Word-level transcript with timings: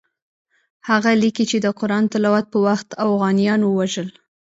هغه 0.89 1.11
لیکي 1.21 1.45
چې 1.51 1.57
د 1.59 1.67
قرآن 1.79 2.03
تلاوت 2.13 2.45
په 2.53 2.59
وخت 2.67 2.87
اوغانیان 3.05 3.61
ووژل. 3.63 4.09